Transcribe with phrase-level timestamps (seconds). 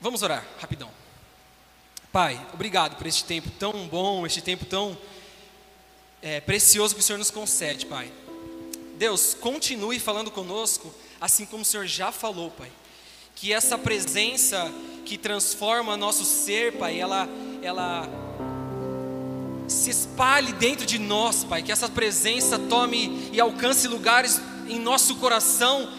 [0.00, 0.88] Vamos orar, rapidão.
[2.12, 4.96] Pai, obrigado por este tempo tão bom, este tempo tão
[6.22, 8.12] é, precioso que o Senhor nos concede, Pai.
[8.96, 12.70] Deus, continue falando conosco, assim como o Senhor já falou, Pai.
[13.34, 14.72] Que essa presença
[15.04, 17.28] que transforma nosso ser, Pai, ela,
[17.60, 18.08] ela
[19.66, 21.60] se espalhe dentro de nós, Pai.
[21.60, 25.92] Que essa presença tome e alcance lugares em nosso coração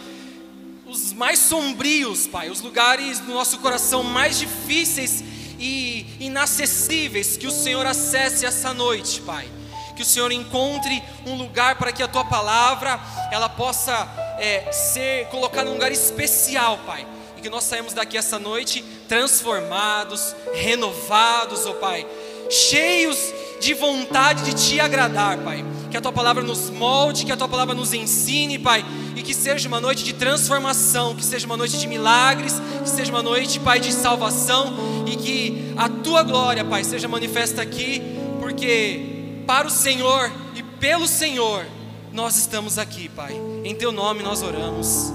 [0.89, 5.23] os mais sombrios, Pai, os lugares do nosso coração mais difíceis
[5.59, 9.47] e inacessíveis, que o Senhor acesse essa noite, Pai.
[9.95, 12.99] Que o Senhor encontre um lugar para que a Tua palavra
[13.31, 14.07] ela possa
[14.39, 17.05] é, ser colocada num lugar especial, Pai.
[17.37, 22.07] E que nós saímos daqui essa noite transformados, renovados, ó oh, Pai,
[22.49, 23.19] cheios
[23.61, 25.63] de vontade de Te agradar, Pai.
[25.89, 28.85] Que a Tua palavra nos molde, que a Tua palavra nos ensine, Pai
[29.19, 33.11] e que seja uma noite de transformação, que seja uma noite de milagres, que seja
[33.11, 34.73] uma noite, Pai, de salvação
[35.05, 38.01] e que a tua glória, Pai, seja manifesta aqui,
[38.39, 41.65] porque para o Senhor e pelo Senhor
[42.13, 43.37] nós estamos aqui, Pai.
[43.65, 45.11] Em teu nome nós oramos.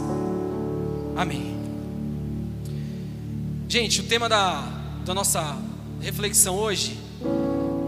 [1.17, 1.57] Amém.
[3.67, 4.69] Gente, o tema da,
[5.03, 5.57] da nossa
[5.99, 6.99] reflexão hoje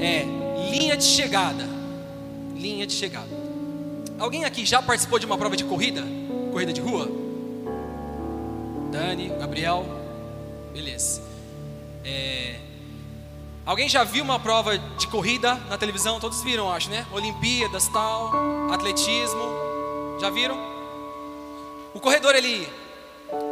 [0.01, 0.25] é
[0.71, 1.76] linha de chegada.
[2.67, 3.29] Linha de chegada.
[4.19, 6.03] Alguém aqui já participou de uma prova de corrida?
[6.51, 7.09] Corrida de rua?
[8.91, 9.87] Dani, Gabriel,
[10.73, 11.23] beleza.
[12.05, 12.57] É...
[13.65, 16.19] Alguém já viu uma prova de corrida na televisão?
[16.19, 17.07] Todos viram, acho, né?
[17.13, 18.33] Olimpíadas, tal,
[18.73, 20.19] atletismo.
[20.21, 20.59] Já viram?
[21.95, 22.69] O corredor ele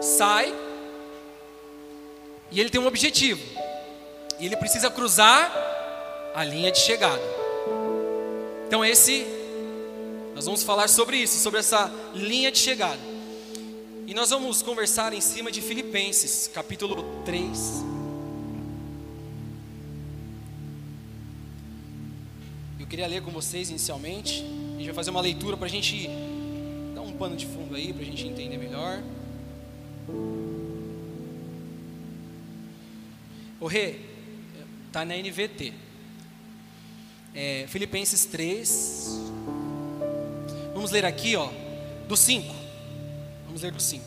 [0.03, 0.53] sai
[2.51, 3.41] e ele tem um objetivo.
[4.41, 5.53] E ele precisa cruzar
[6.35, 7.44] a linha de chegada.
[8.67, 9.27] Então esse
[10.35, 13.01] nós vamos falar sobre isso, sobre essa linha de chegada.
[14.07, 17.85] E nós vamos conversar em cima de Filipenses, capítulo 3.
[22.81, 24.45] Eu queria ler com vocês inicialmente.
[24.75, 26.09] A gente vai fazer uma leitura para a gente
[26.95, 29.03] dar um pano de fundo aí, para a gente entender melhor.
[33.61, 34.01] O Rê,
[34.89, 35.73] está na NVT.
[37.35, 39.25] É, Filipenses 3,
[40.85, 41.49] Vamos ler aqui, ó,
[42.09, 42.53] do 5.
[43.47, 44.05] Vamos ler do 5.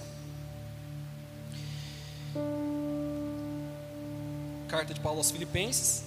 [4.68, 6.04] Carta de Paulo aos Filipenses.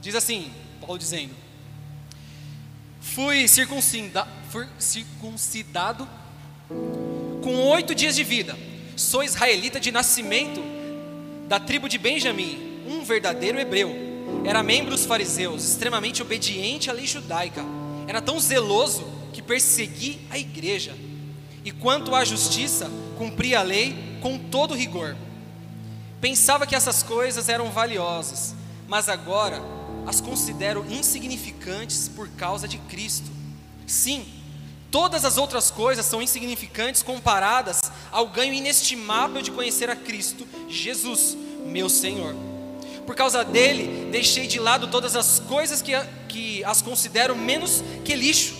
[0.00, 1.34] Diz assim, Paulo dizendo:
[3.00, 6.06] Fui, circuncida, fui circuncidado
[7.42, 8.56] com oito dias de vida.
[8.94, 10.60] Sou israelita de nascimento
[11.48, 14.11] da tribo de Benjamim, um verdadeiro hebreu.
[14.44, 17.64] Era membro dos fariseus, extremamente obediente à lei judaica
[18.06, 20.94] era tão zeloso que persegui a igreja.
[21.64, 25.16] E quanto à justiça, cumpria a lei com todo rigor.
[26.20, 28.54] Pensava que essas coisas eram valiosas,
[28.88, 29.62] mas agora
[30.06, 33.30] as considero insignificantes por causa de Cristo.
[33.86, 34.26] Sim,
[34.90, 41.36] todas as outras coisas são insignificantes comparadas ao ganho inestimável de conhecer a Cristo, Jesus,
[41.64, 42.51] meu Senhor
[43.06, 45.92] por causa dele, deixei de lado todas as coisas que,
[46.28, 48.54] que as considero menos que lixo,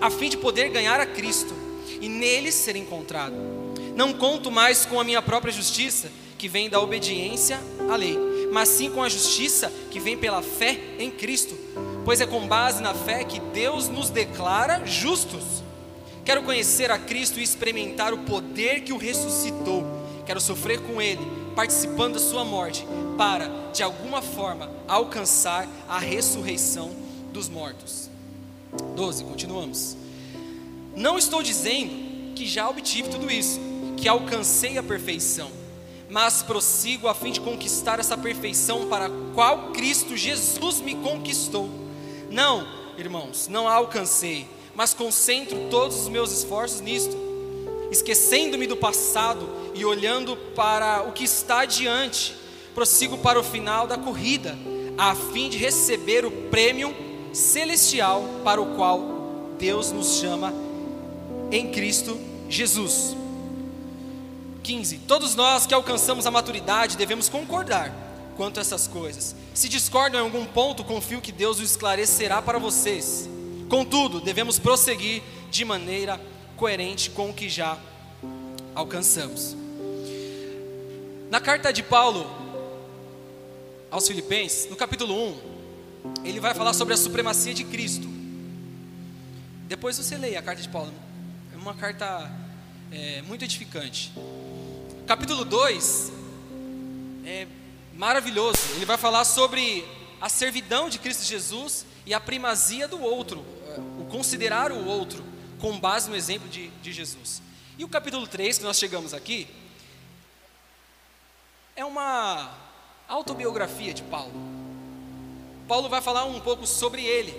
[0.00, 1.54] a fim de poder ganhar a Cristo
[2.00, 3.34] e nele ser encontrado.
[3.94, 8.18] Não conto mais com a minha própria justiça, que vem da obediência à lei,
[8.52, 11.56] mas sim com a justiça que vem pela fé em Cristo,
[12.04, 15.62] pois é com base na fé que Deus nos declara justos.
[16.24, 19.84] Quero conhecer a Cristo e experimentar o poder que o ressuscitou.
[20.26, 26.90] Quero sofrer com Ele participando da sua morte, para, de alguma forma, alcançar a ressurreição
[27.32, 28.10] dos mortos.
[28.96, 29.96] 12, continuamos.
[30.96, 33.60] Não estou dizendo que já obtive tudo isso,
[33.96, 35.50] que alcancei a perfeição,
[36.10, 41.68] mas prossigo a fim de conquistar essa perfeição para a qual Cristo Jesus me conquistou.
[42.30, 42.66] Não,
[42.98, 47.16] irmãos, não a alcancei, mas concentro todos os meus esforços nisto,
[47.94, 52.36] esquecendo-me do passado e olhando para o que está adiante,
[52.74, 54.58] prossigo para o final da corrida,
[54.98, 56.94] a fim de receber o prêmio
[57.32, 60.52] celestial para o qual Deus nos chama
[61.50, 62.18] em Cristo
[62.48, 63.16] Jesus.
[64.62, 64.98] 15.
[65.06, 67.92] Todos nós que alcançamos a maturidade devemos concordar
[68.36, 69.34] quanto a essas coisas.
[69.52, 73.28] Se discordam em algum ponto, confio que Deus o esclarecerá para vocês.
[73.68, 76.20] Contudo, devemos prosseguir de maneira
[76.56, 77.78] coerente com o que já
[78.74, 79.56] alcançamos.
[81.30, 82.30] Na carta de Paulo
[83.90, 88.08] aos Filipenses, no capítulo 1, ele vai falar sobre a supremacia de Cristo.
[89.66, 90.92] Depois você leia a carta de Paulo,
[91.52, 92.30] é uma carta
[92.92, 94.12] é, muito edificante.
[95.06, 96.12] Capítulo 2,
[97.26, 97.46] é
[97.94, 98.58] maravilhoso.
[98.76, 99.84] Ele vai falar sobre
[100.20, 105.24] a servidão de Cristo Jesus e a primazia do outro, é, o considerar o outro,
[105.64, 107.40] com base no exemplo de, de Jesus.
[107.78, 109.48] E o capítulo 3, que nós chegamos aqui,
[111.74, 112.50] é uma
[113.08, 114.34] autobiografia de Paulo.
[115.66, 117.32] Paulo vai falar um pouco sobre ele.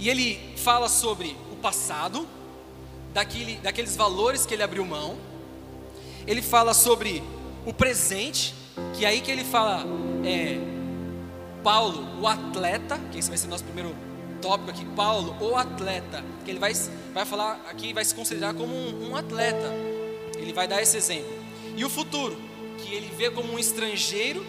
[0.00, 2.26] E ele fala sobre o passado,
[3.12, 5.16] daquele, daqueles valores que ele abriu mão.
[6.26, 7.22] Ele fala sobre
[7.64, 8.52] o presente,
[8.96, 9.84] que é aí que ele fala,
[10.24, 10.58] é,
[11.62, 13.94] Paulo, o atleta, que esse vai ser nosso primeiro
[14.44, 16.74] tópico aqui, Paulo, o atleta, que ele vai,
[17.14, 19.72] vai falar aqui, vai se considerar como um, um atleta.
[20.36, 21.32] Ele vai dar esse exemplo.
[21.74, 22.36] E o futuro,
[22.76, 24.44] que ele vê como um estrangeiro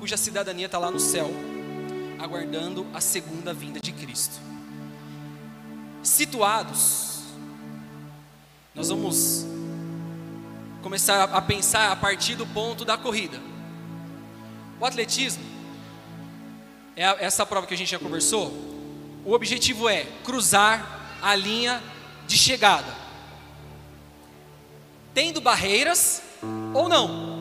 [0.00, 1.30] cuja cidadania está lá no céu,
[2.18, 4.34] aguardando a segunda vinda de Cristo.
[6.02, 7.22] Situados,
[8.74, 9.46] nós vamos
[10.82, 13.40] começar a pensar a partir do ponto da corrida.
[14.80, 15.44] O atletismo,
[16.96, 18.73] é essa prova que a gente já conversou,
[19.24, 21.82] o objetivo é cruzar a linha
[22.26, 22.92] de chegada,
[25.14, 26.22] tendo barreiras
[26.74, 27.32] ou não.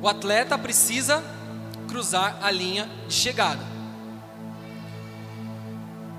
[0.00, 1.22] O atleta precisa
[1.88, 3.62] cruzar a linha de chegada.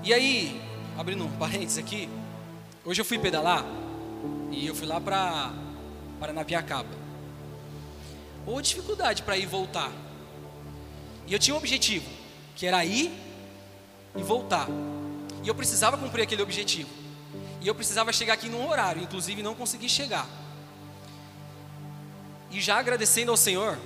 [0.04, 0.60] E aí,
[0.98, 2.08] abrindo um parênteses aqui,
[2.84, 3.64] hoje eu fui pedalar
[4.50, 5.52] e eu fui lá para
[6.20, 7.02] Paranapiacaba.
[8.46, 9.90] Ou dificuldade para ir e voltar.
[11.26, 12.08] E eu tinha um objetivo,
[12.54, 13.10] que era ir
[14.16, 14.68] e voltar.
[15.42, 16.88] E eu precisava cumprir aquele objetivo.
[17.60, 20.26] E eu precisava chegar aqui num horário, inclusive não consegui chegar.
[22.50, 23.78] E já agradecendo ao Senhor,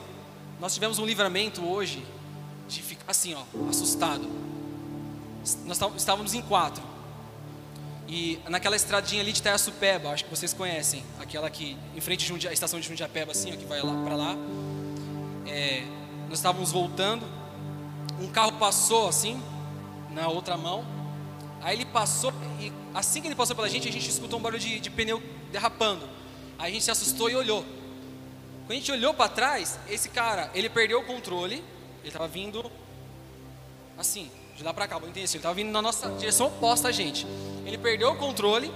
[0.61, 2.05] nós tivemos um livramento hoje
[2.69, 4.27] de ficar assim, ó, assustado.
[5.65, 6.83] Nós estávamos em quatro.
[8.09, 12.53] E naquela estradinha ali de Terra-Supeba, acho que vocês conhecem, aquela que em frente à
[12.53, 14.37] estação de Jundiapeba, assim, ó, que vai lá para lá.
[15.47, 15.85] É,
[16.29, 17.27] nós estávamos voltando,
[18.21, 19.41] um carro passou assim,
[20.17, 20.85] na outra mão.
[21.61, 24.61] Aí ele passou, e assim que ele passou pela gente, a gente escutou um barulho
[24.61, 25.23] de, de pneu
[25.53, 26.09] derrapando.
[26.59, 27.65] Aí a gente se assustou e olhou.
[28.67, 31.57] Quando a gente olhou para trás, esse cara, ele perdeu o controle,
[32.01, 32.71] ele estava vindo
[33.97, 36.93] assim, de lá para cá, entendi isso, ele estava vindo na nossa direção oposta a
[36.93, 37.27] gente.
[37.65, 38.73] Ele perdeu o controle,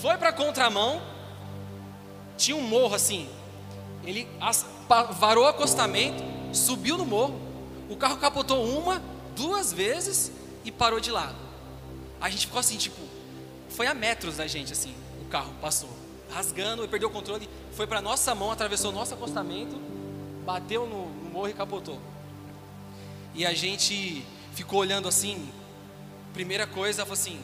[0.00, 1.00] foi para contramão,
[2.36, 3.28] tinha um morro assim,
[4.04, 4.28] ele
[5.18, 6.22] varou o acostamento,
[6.52, 7.40] subiu no morro,
[7.88, 9.02] o carro capotou uma,
[9.38, 10.32] duas vezes
[10.64, 11.36] e parou de lado.
[12.20, 13.00] A gente ficou assim, tipo,
[13.70, 14.92] foi a metros da gente assim,
[15.22, 15.88] o carro passou,
[16.30, 19.76] rasgando, ele perdeu o controle, foi para nossa mão, atravessou nosso acostamento,
[20.44, 22.00] bateu no, no morro e capotou.
[23.32, 25.48] E a gente ficou olhando assim,
[26.34, 27.40] primeira coisa, foi assim,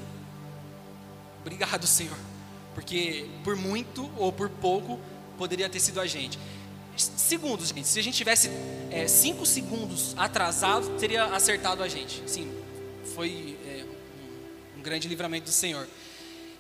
[1.40, 2.18] obrigado Senhor,
[2.74, 4.98] porque por muito ou por pouco
[5.38, 6.38] poderia ter sido a gente.
[6.96, 8.48] Segundos, gente, se a gente tivesse
[8.90, 12.22] é, cinco segundos atrasado, teria acertado a gente.
[12.26, 12.52] Sim,
[13.14, 13.84] foi é,
[14.78, 15.88] um, grande livramento do Senhor.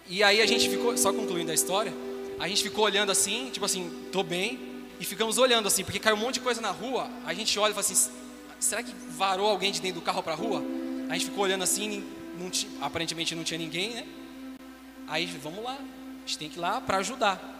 [0.08, 1.92] E aí a gente ficou, só concluindo a história,
[2.38, 4.58] a gente ficou olhando assim, tipo assim, tô bem,
[4.98, 7.70] e ficamos olhando assim, porque caiu um monte de coisa na rua, a gente olha
[7.70, 8.10] e fala assim,
[8.58, 10.62] será que varou alguém de dentro do carro para a rua?
[11.08, 12.02] A gente ficou olhando assim,
[12.38, 12.50] não
[12.84, 14.06] aparentemente não tinha ninguém, né?
[15.06, 17.53] Aí, vamos lá, a gente tem que ir lá para ajudar.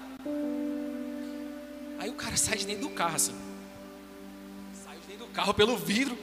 [1.99, 3.35] Aí o cara sai de dentro do carro assim,
[4.85, 6.19] saiu de dentro do carro pelo vidro,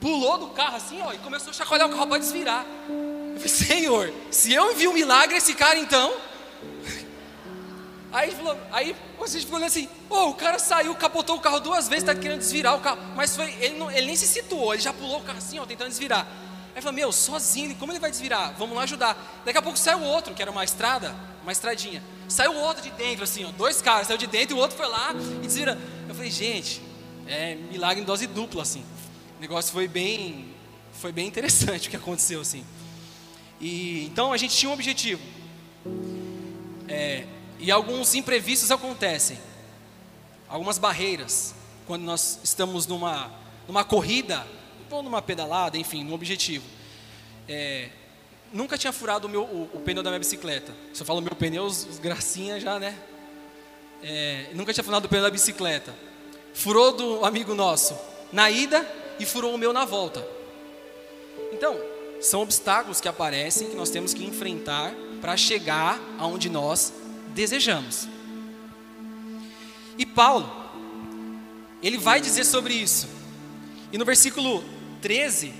[0.00, 2.66] pulou do carro assim, ó, e começou a chacoalhar o carro para desvirar.
[2.88, 6.12] Eu falei, Senhor, se eu vi um milagre esse cara então,
[8.12, 8.94] Aí, falou, aí
[9.26, 12.40] gente ficou olhando assim, oh, o cara saiu, capotou o carro duas vezes, está querendo
[12.40, 12.98] desvirar o carro.
[13.16, 15.64] Mas foi, ele, não, ele nem se situou, ele já pulou o carro assim, ó,
[15.64, 16.26] tentando desvirar.
[16.74, 18.54] Aí falou, meu, sozinho, como ele vai desvirar?
[18.58, 19.42] Vamos lá ajudar.
[19.46, 22.02] Daqui a pouco saiu o outro, que era uma estrada, uma estradinha.
[22.28, 24.86] Saiu outro de dentro, assim, ó, dois caras, saiu de dentro e o outro foi
[24.86, 25.78] lá e desvira.
[26.08, 26.80] Eu falei, gente,
[27.26, 28.84] é milagre em dose dupla, assim.
[29.38, 30.54] O negócio foi bem,
[30.92, 32.64] foi bem interessante o que aconteceu, assim.
[33.60, 35.22] E, então a gente tinha um objetivo.
[36.88, 37.24] É,
[37.58, 39.38] e alguns imprevistos acontecem,
[40.48, 41.54] algumas barreiras,
[41.86, 43.30] quando nós estamos numa,
[43.66, 44.46] numa corrida,
[44.90, 46.64] ou numa pedalada, enfim, num objetivo.
[47.48, 47.88] É,
[48.52, 50.72] nunca tinha furado o, meu, o, o, pneu da minha bicicleta.
[50.92, 52.96] Se eu falo meu pneu, os, os gracinha já, né?
[54.02, 55.94] É, nunca tinha furado o pneu da bicicleta.
[56.52, 57.96] Furou do amigo nosso
[58.32, 58.86] na ida
[59.18, 60.26] e furou o meu na volta.
[61.52, 61.78] Então,
[62.20, 66.92] são obstáculos que aparecem que nós temos que enfrentar para chegar aonde nós
[67.28, 68.08] desejamos.
[69.98, 70.50] E Paulo,
[71.82, 73.08] ele vai dizer sobre isso.
[73.92, 74.64] E no versículo
[75.00, 75.52] 13,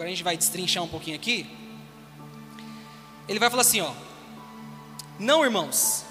[0.00, 1.46] agora a gente vai destrinchar um pouquinho aqui.
[3.28, 3.92] Ele vai falar assim, ó:
[5.18, 6.06] Não, irmãos,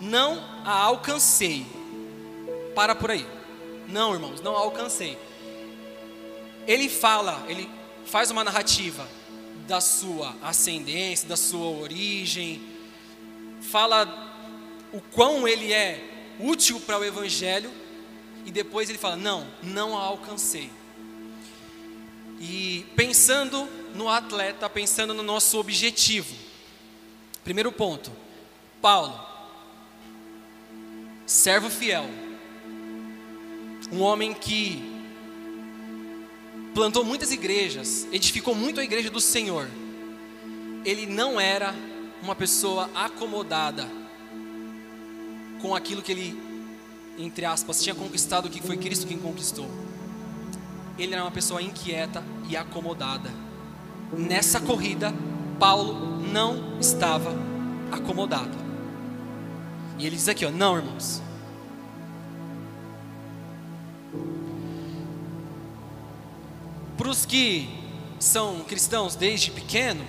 [0.00, 1.64] não a alcancei.
[2.74, 3.24] Para por aí.
[3.86, 5.16] Não, irmãos, não a alcancei.
[6.66, 7.70] Ele fala, ele
[8.06, 9.08] faz uma narrativa
[9.68, 12.60] da sua ascendência, da sua origem,
[13.62, 14.04] fala
[14.92, 17.70] o quão ele é útil para o evangelho
[18.44, 20.72] e depois ele fala: "Não, não a alcancei".
[22.38, 26.34] E pensando no atleta, pensando no nosso objetivo.
[27.42, 28.10] Primeiro ponto.
[28.80, 29.18] Paulo,
[31.26, 32.04] servo fiel.
[33.90, 34.82] Um homem que
[36.74, 39.68] plantou muitas igrejas, edificou muito a igreja do Senhor.
[40.84, 41.74] Ele não era
[42.22, 43.88] uma pessoa acomodada
[45.60, 46.38] com aquilo que ele,
[47.18, 49.85] entre aspas, tinha conquistado, que foi Cristo quem conquistou.
[50.98, 53.30] Ele era uma pessoa inquieta e acomodada.
[54.12, 55.12] Nessa corrida,
[55.58, 57.34] Paulo não estava
[57.90, 58.56] acomodado.
[59.98, 61.22] E ele diz aqui, ó, não, irmãos,
[66.96, 67.68] Para os que
[68.18, 70.04] são cristãos desde pequeno,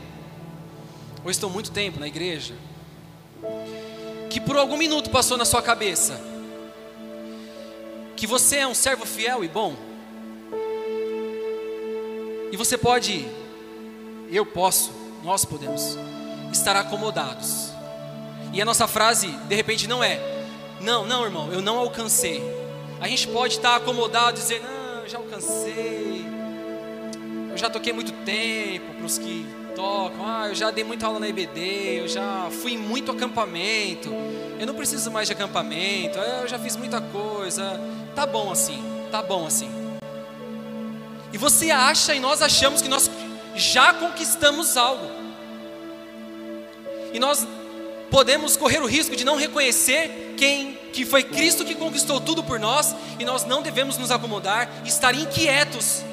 [1.24, 2.56] ou estão muito tempo na igreja,
[4.29, 6.20] que por algum minuto passou na sua cabeça
[8.15, 9.75] que você é um servo fiel e bom,
[12.51, 13.27] e você pode,
[14.32, 14.92] eu posso,
[15.24, 15.98] nós podemos
[16.51, 17.72] estar acomodados.
[18.54, 20.20] E a nossa frase, de repente, não é:
[20.82, 22.42] Não, não, irmão, eu não alcancei.
[23.00, 26.25] A gente pode estar acomodado e dizer: Não, eu já alcancei,
[27.51, 31.20] eu já toquei muito tempo para os que tocam, ah, eu já dei muita aula
[31.20, 34.10] na IBD, eu já fui em muito acampamento,
[34.60, 37.80] eu não preciso mais de acampamento, eu já fiz muita coisa,
[38.16, 39.87] tá bom assim, tá bom assim.
[41.34, 43.10] E você acha e nós achamos que nós
[43.56, 45.10] já conquistamos algo.
[47.14, 47.46] E nós
[48.10, 52.60] podemos correr o risco de não reconhecer quem que foi Cristo que conquistou tudo por
[52.60, 56.04] nós e nós não devemos nos acomodar e estar inquietos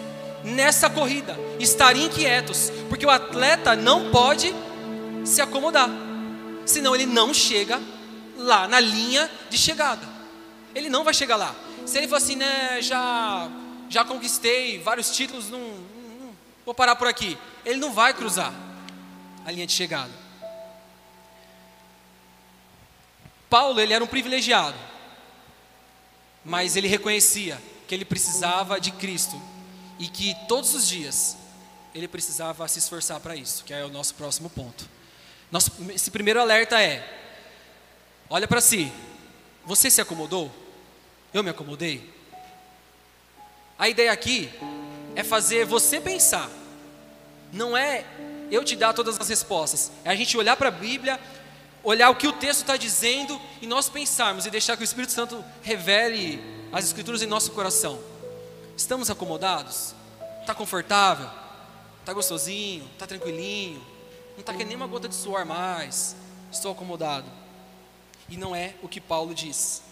[0.42, 4.54] nessa corrida, estar inquietos, porque o atleta não pode
[5.24, 5.88] se acomodar,
[6.66, 7.80] senão ele não chega
[8.36, 10.06] lá na linha de chegada.
[10.74, 11.54] Ele não vai chegar lá.
[11.86, 13.48] Se ele for assim, né, já,
[13.94, 17.38] já conquistei vários títulos, não, não, vou parar por aqui.
[17.64, 18.52] Ele não vai cruzar
[19.46, 20.10] a linha de chegada.
[23.48, 24.76] Paulo, ele era um privilegiado,
[26.44, 29.40] mas ele reconhecia que ele precisava de Cristo
[29.96, 31.36] e que todos os dias
[31.94, 34.90] ele precisava se esforçar para isso, que é o nosso próximo ponto.
[35.52, 37.08] Nosso, esse primeiro alerta é:
[38.28, 38.90] olha para si,
[39.64, 40.52] você se acomodou?
[41.32, 42.13] Eu me acomodei?
[43.78, 44.50] A ideia aqui
[45.16, 46.50] é fazer você pensar,
[47.52, 48.04] não é
[48.50, 51.20] eu te dar todas as respostas, é a gente olhar para a Bíblia,
[51.82, 55.12] olhar o que o texto está dizendo e nós pensarmos e deixar que o Espírito
[55.12, 56.40] Santo revele
[56.72, 58.00] as Escrituras em nosso coração.
[58.76, 59.94] Estamos acomodados?
[60.40, 61.30] Está confortável?
[62.00, 62.84] Está gostosinho?
[62.92, 63.80] Está tranquilinho?
[64.32, 66.16] Não está querendo nem uma gota de suor mais?
[66.50, 67.26] Estou acomodado.
[68.28, 69.83] E não é o que Paulo diz.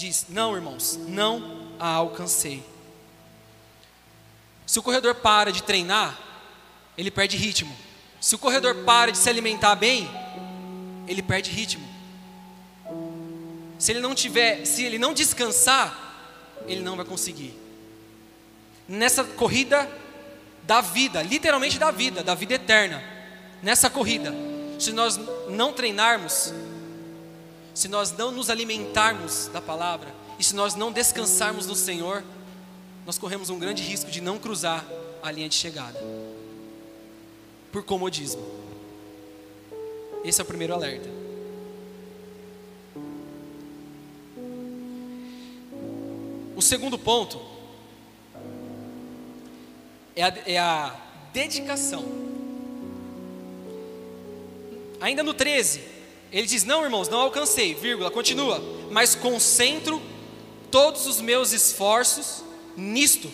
[0.00, 2.64] Diz: Não, irmãos, não a alcancei.
[4.64, 6.18] Se o corredor para de treinar,
[6.96, 7.76] ele perde ritmo.
[8.18, 10.10] Se o corredor para de se alimentar bem,
[11.06, 11.86] ele perde ritmo.
[13.78, 15.94] Se ele não tiver, se ele não descansar,
[16.66, 17.54] ele não vai conseguir.
[18.88, 19.86] Nessa corrida
[20.62, 23.04] da vida, literalmente da vida, da vida eterna,
[23.62, 24.32] nessa corrida,
[24.78, 26.54] se nós não treinarmos,
[27.74, 32.24] se nós não nos alimentarmos da palavra, e se nós não descansarmos no Senhor,
[33.06, 34.86] nós corremos um grande risco de não cruzar
[35.22, 35.98] a linha de chegada,
[37.70, 38.44] por comodismo.
[40.24, 41.08] Esse é o primeiro alerta.
[46.56, 47.40] O segundo ponto
[50.14, 50.94] é a, é a
[51.32, 52.04] dedicação.
[55.00, 55.80] Ainda no 13,
[56.32, 60.00] ele diz: Não, irmãos, não alcancei, vírgula, continua, mas concentro
[60.70, 62.44] todos os meus esforços
[62.76, 63.30] nisto.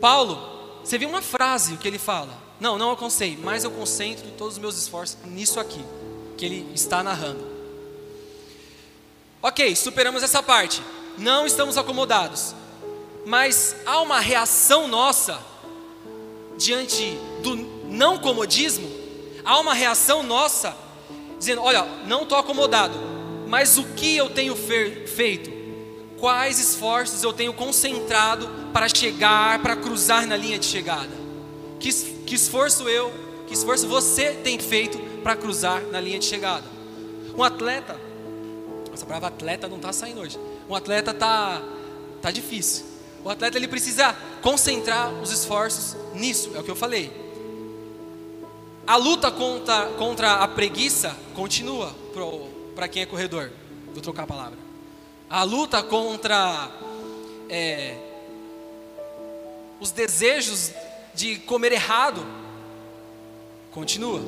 [0.00, 0.38] Paulo,
[0.82, 2.36] você viu uma frase que ele fala?
[2.58, 5.84] Não, não alcancei, mas eu concentro todos os meus esforços nisso aqui,
[6.36, 7.50] que ele está narrando.
[9.42, 10.80] Ok, superamos essa parte.
[11.18, 12.54] Não estamos acomodados.
[13.26, 15.42] Mas há uma reação nossa
[16.56, 18.88] diante do não comodismo.
[19.44, 20.76] Há uma reação nossa
[21.38, 22.94] dizendo: Olha, não estou acomodado,
[23.48, 25.50] mas o que eu tenho feito?
[26.18, 31.10] Quais esforços eu tenho concentrado para chegar, para cruzar na linha de chegada?
[31.80, 33.12] Que, que esforço eu,
[33.46, 36.64] que esforço você tem feito para cruzar na linha de chegada.
[37.36, 38.00] Um atleta,
[38.92, 40.38] essa palavra atleta não está saindo hoje.
[40.68, 41.60] Um atleta tá
[42.20, 42.86] tá difícil.
[43.24, 47.21] O atleta ele precisa concentrar os esforços nisso, é o que eu falei.
[48.92, 51.94] A luta contra, contra a preguiça continua
[52.74, 53.50] para quem é corredor.
[53.90, 54.58] Vou trocar a palavra.
[55.30, 56.70] A luta contra
[57.48, 57.96] é,
[59.80, 60.72] os desejos
[61.14, 62.22] de comer errado
[63.70, 64.20] continua.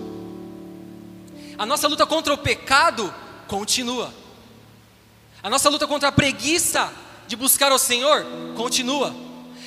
[1.58, 3.14] A nossa luta contra o pecado
[3.46, 4.14] continua.
[5.42, 6.90] A nossa luta contra a preguiça
[7.28, 8.24] de buscar o Senhor
[8.56, 9.14] continua.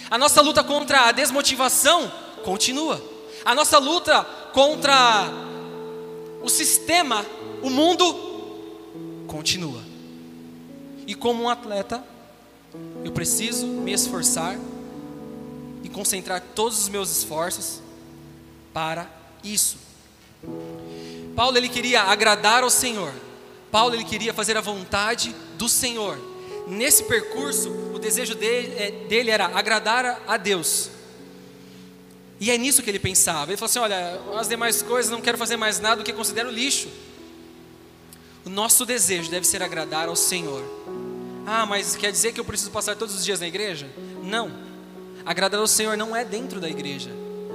[0.09, 2.11] A nossa luta contra a desmotivação
[2.43, 2.99] continua.
[3.45, 4.25] A nossa luta
[4.57, 5.29] contra
[6.41, 7.23] o sistema,
[7.61, 8.11] o mundo,
[9.27, 9.83] continua.
[11.05, 12.03] E como um atleta,
[13.05, 14.57] eu preciso me esforçar
[15.83, 17.83] e concentrar todos os meus esforços
[18.73, 19.07] para
[19.43, 19.77] isso.
[21.35, 23.13] Paulo ele queria agradar ao Senhor.
[23.71, 26.17] Paulo ele queria fazer a vontade do Senhor.
[26.65, 30.96] Nesse percurso, o desejo dele, é, dele era agradar a Deus.
[32.39, 33.51] E é nisso que ele pensava.
[33.51, 36.49] Ele falou assim: olha, as demais coisas não quero fazer mais nada do que considero
[36.49, 36.87] lixo.
[38.45, 40.63] O nosso desejo deve ser agradar ao Senhor.
[41.45, 43.89] Ah, mas quer dizer que eu preciso passar todos os dias na igreja?
[44.23, 44.51] Não.
[45.25, 47.09] Agradar ao Senhor não é dentro da igreja.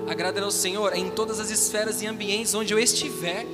[0.09, 3.47] Agradar ao Senhor é em todas as esferas e ambientes onde eu estiver,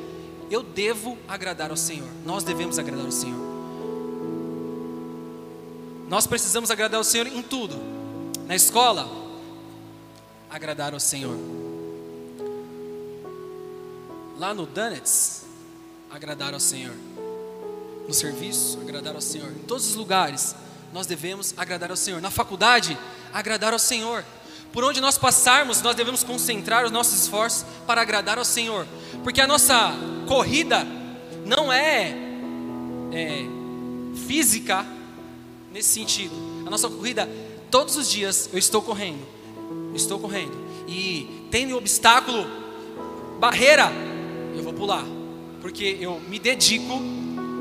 [0.51, 2.09] eu devo agradar ao Senhor.
[2.25, 3.49] Nós devemos agradar ao Senhor.
[6.09, 7.77] Nós precisamos agradar ao Senhor em tudo.
[8.47, 9.07] Na escola,
[10.51, 11.37] agradar ao Senhor.
[14.39, 15.45] Lá no Donuts,
[16.11, 16.95] agradar ao Senhor.
[18.07, 19.51] No serviço, agradar ao Senhor.
[19.51, 20.55] Em todos os lugares,
[20.93, 22.21] nós devemos agradar ao Senhor.
[22.23, 22.97] Na faculdade,
[23.33, 24.25] agradar ao Senhor.
[24.73, 28.87] Por onde nós passarmos, nós devemos concentrar os nossos esforços para agradar ao Senhor.
[29.23, 29.93] Porque a nossa
[30.27, 30.87] corrida
[31.45, 32.15] não é,
[33.13, 33.45] é
[34.27, 34.87] física
[35.73, 36.35] nesse sentido.
[36.67, 37.29] A nossa corrida,
[37.71, 39.38] todos os dias eu estou correndo
[39.95, 40.57] estou correndo
[40.89, 42.47] e tem obstáculo,
[43.39, 43.93] barreira,
[44.57, 45.05] eu vou pular,
[45.61, 47.01] porque eu me dedico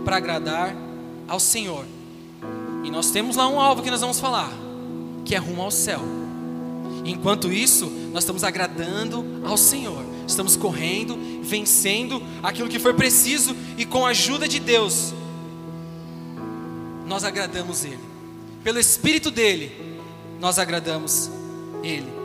[0.05, 0.75] para agradar
[1.27, 1.85] ao Senhor.
[2.83, 4.49] E nós temos lá um alvo que nós vamos falar,
[5.25, 5.99] que é rumo ao céu.
[7.03, 10.03] Enquanto isso, nós estamos agradando ao Senhor.
[10.25, 15.13] Estamos correndo, vencendo aquilo que foi preciso e com a ajuda de Deus,
[17.05, 17.99] nós agradamos Ele.
[18.63, 19.71] Pelo Espírito dele,
[20.39, 21.29] nós agradamos
[21.83, 22.16] Ele.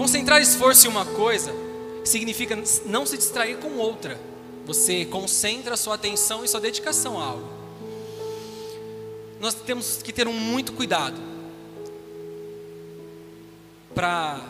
[0.00, 1.52] Concentrar esforço em uma coisa
[2.06, 4.18] significa não se distrair com outra.
[4.64, 7.46] Você concentra sua atenção e sua dedicação a algo.
[9.38, 11.20] Nós temos que ter um muito cuidado
[13.94, 14.40] para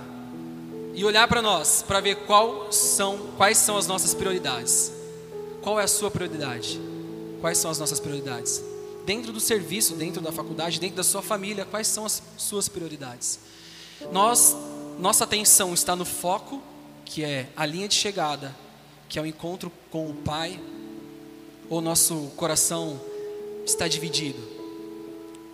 [0.94, 4.92] e olhar para nós para ver qual são, quais são as nossas prioridades.
[5.62, 6.80] Qual é a sua prioridade?
[7.40, 8.62] Quais são as nossas prioridades?
[9.04, 13.40] Dentro do serviço, dentro da faculdade, dentro da sua família, quais são as suas prioridades?
[14.12, 14.56] Nós
[14.98, 16.62] nossa atenção está no foco,
[17.04, 18.54] que é a linha de chegada,
[19.08, 20.60] que é o encontro com o Pai,
[21.68, 23.00] ou nosso coração
[23.64, 24.38] está dividido?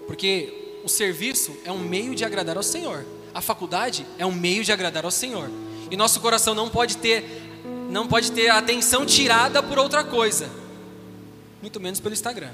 [0.06, 4.64] Porque o serviço é um meio de agradar ao Senhor, a faculdade é um meio
[4.64, 5.50] de agradar ao Senhor,
[5.90, 7.44] e nosso coração não pode ter
[7.90, 10.50] não pode ter a atenção tirada por outra coisa,
[11.62, 12.50] muito menos pelo Instagram.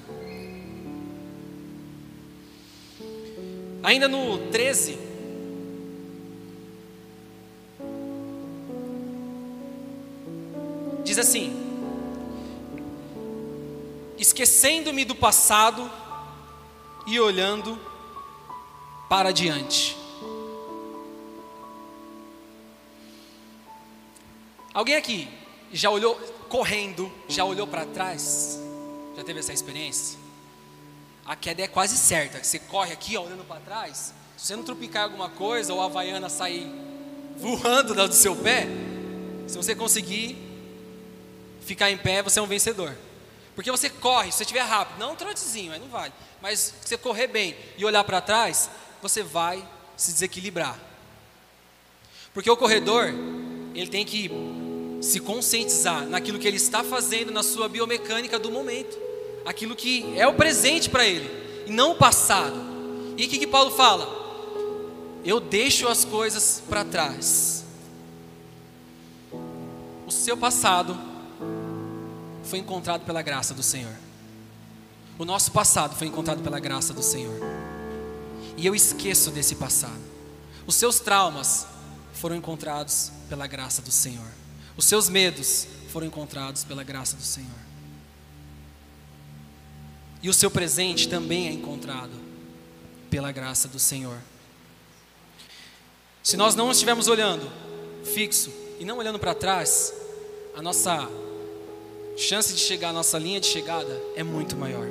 [3.83, 4.99] Ainda no 13,
[11.13, 11.53] diz assim:
[14.17, 15.91] esquecendo-me do passado
[17.07, 17.79] e olhando
[19.11, 19.97] para diante.
[24.73, 25.29] Alguém aqui
[25.71, 26.15] já olhou
[26.49, 28.59] correndo, já olhou para trás?
[29.15, 30.19] Já teve essa experiência?
[31.27, 32.43] A queda é quase certa.
[32.43, 34.15] Você corre aqui, olhando para trás.
[34.35, 36.67] Se você não tropicar alguma coisa ou a havaiana sair
[37.37, 38.67] voando do seu pé,
[39.47, 40.52] se você conseguir
[41.63, 42.97] ficar em pé, você é um vencedor.
[43.55, 46.13] Porque você corre, se você estiver rápido, não um trotezinho, aí não vale.
[46.41, 48.71] Mas se você correr bem e olhar para trás,
[49.01, 50.79] você vai se desequilibrar.
[52.33, 53.13] Porque o corredor,
[53.75, 54.31] ele tem que
[55.03, 58.99] se conscientizar naquilo que ele está fazendo na sua biomecânica do momento,
[59.45, 61.29] aquilo que é o presente para ele,
[61.67, 62.57] e não o passado.
[63.19, 64.23] E o que, que Paulo fala?
[65.25, 67.65] Eu deixo as coisas para trás.
[70.07, 71.12] O seu passado
[72.53, 73.95] foi encontrado pela graça do Senhor.
[75.19, 77.41] O nosso passado foi encontrado pela graça do Senhor.
[78.59, 80.03] E eu esqueço desse passado.
[80.67, 81.67] Os seus traumas
[82.13, 84.31] foram encontrados pela graça do Senhor.
[84.77, 87.49] Os seus medos foram encontrados pela graça do Senhor.
[90.23, 92.13] E o seu presente também é encontrado
[93.09, 94.19] pela graça do Senhor.
[96.23, 97.51] Se nós não estivermos olhando
[98.05, 99.95] fixo e não olhando para trás,
[100.55, 101.09] a nossa
[102.17, 104.87] chance de chegar à nossa linha de chegada é muito maior.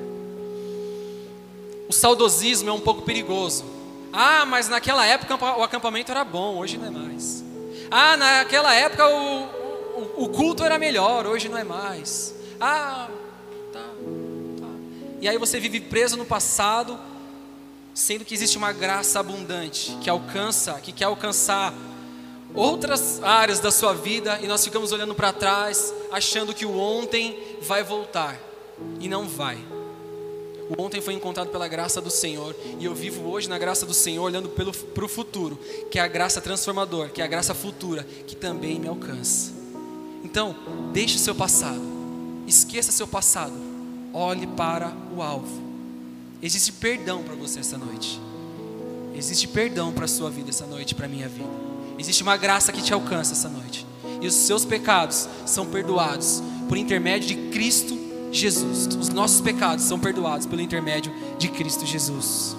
[1.88, 3.66] O saudosismo é um pouco perigoso.
[4.14, 7.44] Ah, mas naquela época o acampamento era bom, hoje não é mais.
[7.90, 12.34] Ah, naquela época o, o, o culto era melhor, hoje não é mais.
[12.60, 13.10] Ah,
[13.72, 13.80] tá,
[14.60, 14.68] tá.
[15.22, 17.00] E aí você vive preso no passado,
[17.94, 21.74] sendo que existe uma graça abundante que alcança, que quer alcançar
[22.54, 27.38] outras áreas da sua vida e nós ficamos olhando para trás, achando que o ontem
[27.62, 28.38] vai voltar
[29.00, 29.58] e não vai.
[30.70, 33.94] O ontem foi encontrado pela graça do Senhor e eu vivo hoje na graça do
[33.94, 35.60] Senhor, olhando para o futuro,
[35.90, 39.52] que é a graça transformadora, que é a graça futura, que também me alcança.
[40.24, 40.56] Então,
[40.94, 41.82] deixe seu passado,
[42.48, 43.54] esqueça seu passado,
[44.14, 45.62] olhe para o alvo.
[46.42, 48.20] Existe perdão para você essa noite.
[49.14, 51.61] Existe perdão para a sua vida essa noite, para a minha vida.
[51.98, 53.86] Existe uma graça que te alcança essa noite.
[54.22, 57.98] E os seus pecados são perdoados por intermédio de Cristo
[58.32, 58.88] Jesus.
[58.96, 62.56] Os nossos pecados são perdoados pelo intermédio de Cristo Jesus.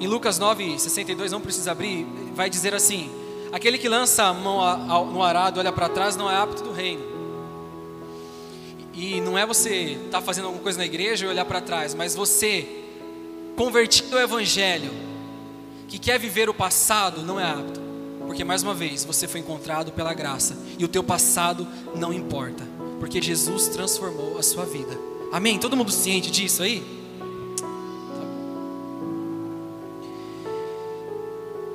[0.00, 3.10] Em Lucas 9, 62, não precisa abrir, vai dizer assim:
[3.52, 7.12] Aquele que lança a mão no arado, olha para trás, não é apto do reino.
[8.94, 11.94] E não é você estar tá fazendo alguma coisa na igreja e olhar para trás,
[11.94, 12.66] mas você,
[13.56, 14.90] convertido ao Evangelho,
[15.92, 17.78] que quer viver o passado, não é apto.
[18.26, 22.66] Porque mais uma vez, você foi encontrado pela graça e o teu passado não importa,
[22.98, 24.98] porque Jesus transformou a sua vida.
[25.30, 25.58] Amém?
[25.58, 26.82] Todo mundo ciente disso aí?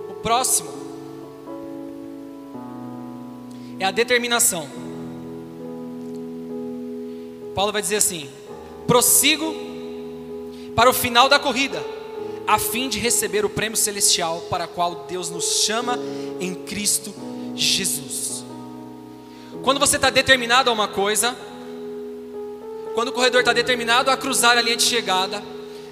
[0.10, 0.72] O próximo
[3.80, 4.68] é a determinação.
[7.54, 8.28] Paulo vai dizer assim:
[8.88, 9.54] prossigo
[10.76, 11.97] para o final da corrida
[12.48, 16.00] a fim de receber o prêmio celestial para o qual Deus nos chama
[16.40, 17.14] em Cristo
[17.54, 18.46] Jesus.
[19.62, 21.36] Quando você está determinado a uma coisa,
[22.96, 25.44] quando o corredor está determinado a cruzar a linha de chegada,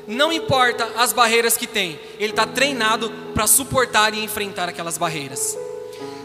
[0.08, 5.58] não importa as barreiras que tem, ele está treinado para suportar e enfrentar aquelas barreiras.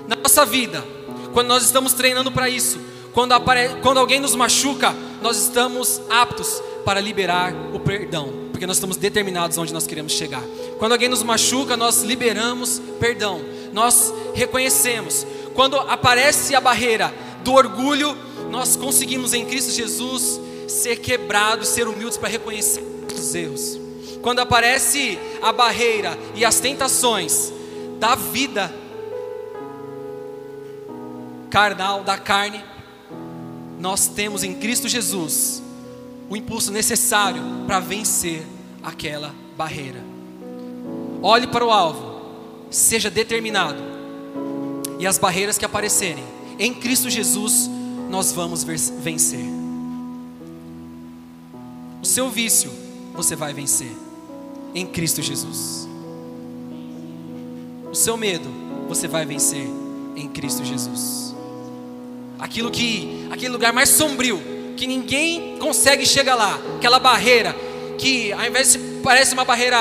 [0.06, 0.84] Na nossa vida,
[1.32, 2.78] quando nós estamos treinando para isso,
[3.12, 3.80] quando, apare...
[3.82, 9.56] quando alguém nos machuca, nós estamos aptos para liberar o perdão porque nós estamos determinados
[9.56, 10.42] onde nós queremos chegar.
[10.78, 13.40] Quando alguém nos machuca, nós liberamos perdão,
[13.72, 15.26] nós reconhecemos.
[15.54, 17.10] Quando aparece a barreira
[17.42, 18.14] do orgulho,
[18.50, 23.80] nós conseguimos em Cristo Jesus ser quebrados, ser humildes para reconhecer os erros.
[24.20, 27.50] Quando aparece a barreira e as tentações
[27.98, 28.70] da vida
[31.48, 32.62] carnal, da carne,
[33.78, 35.62] nós temos em Cristo Jesus
[36.30, 38.46] o impulso necessário para vencer
[38.84, 40.00] aquela barreira.
[41.20, 42.22] Olhe para o alvo,
[42.70, 43.82] seja determinado,
[45.00, 46.22] e as barreiras que aparecerem,
[46.56, 47.68] em Cristo Jesus,
[48.08, 49.44] nós vamos vencer.
[52.00, 52.70] O seu vício,
[53.12, 53.90] você vai vencer,
[54.72, 55.88] em Cristo Jesus.
[57.90, 58.48] O seu medo,
[58.88, 59.66] você vai vencer,
[60.14, 61.34] em Cristo Jesus.
[62.38, 67.54] Aquilo que, aquele lugar mais sombrio, que ninguém consegue chegar lá, aquela barreira
[67.98, 69.76] que ao invés de parece uma barreira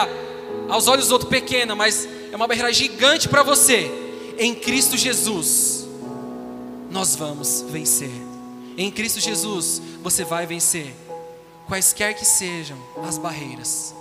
[0.68, 3.90] aos olhos do outro pequena, mas é uma barreira gigante para você,
[4.38, 5.88] em Cristo Jesus,
[6.92, 8.12] nós vamos vencer.
[8.78, 10.94] Em Cristo Jesus, você vai vencer,
[11.66, 13.96] quaisquer que sejam as barreiras.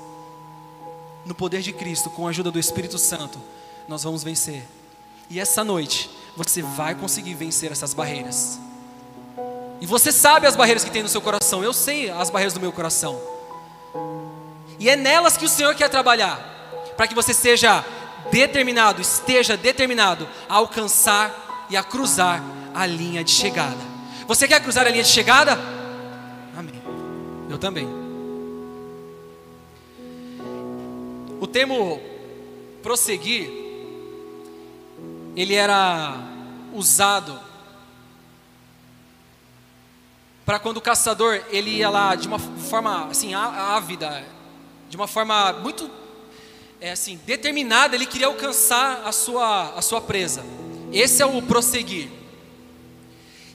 [1.24, 3.38] No poder de Cristo, com a ajuda do Espírito Santo,
[3.86, 4.64] nós vamos vencer.
[5.30, 8.58] E essa noite, você vai conseguir vencer essas barreiras.
[9.80, 11.62] E você sabe as barreiras que tem no seu coração.
[11.62, 13.20] Eu sei as barreiras do meu coração.
[14.78, 16.38] E é nelas que o Senhor quer trabalhar,
[16.96, 17.84] para que você seja
[18.30, 22.42] determinado, esteja determinado a alcançar e a cruzar
[22.74, 23.98] a linha de chegada.
[24.26, 25.58] Você quer cruzar a linha de chegada?
[26.56, 26.80] Amém.
[27.50, 27.88] Eu também.
[31.40, 32.00] O termo
[32.82, 33.50] prosseguir,
[35.34, 36.14] ele era
[36.72, 37.47] usado
[40.48, 44.24] para quando o caçador ele ia lá de uma forma assim ávida,
[44.88, 45.90] de uma forma muito
[46.80, 50.42] é, assim determinada, ele queria alcançar a sua a sua presa.
[50.90, 52.08] Esse é o prosseguir.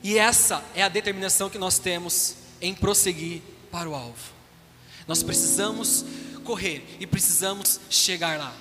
[0.04, 4.32] E essa é a determinação que nós temos em prosseguir para o alvo.
[5.08, 6.04] Nós precisamos
[6.44, 8.54] correr e precisamos chegar lá.